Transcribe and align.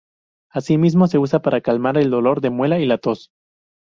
Asimismo, 0.51 1.05
se 1.05 1.19
usa 1.19 1.43
para 1.43 1.61
calmar 1.61 1.95
el 1.99 2.09
dolor 2.09 2.41
de 2.41 2.49
muela 2.49 2.79
y 2.79 2.87
la 2.87 2.97
tos. 2.97 3.29